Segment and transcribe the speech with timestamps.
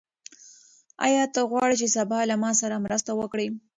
[1.05, 3.47] آیا ته غواړې چې سبا له ما سره مرسته وکړې؟